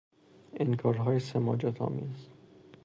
[0.53, 2.29] انکارهای سماجت آمیز